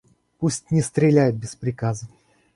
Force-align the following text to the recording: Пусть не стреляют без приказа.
Пусть 0.39 0.71
не 0.71 0.81
стреляют 0.81 1.35
без 1.35 1.55
приказа. 1.55 2.07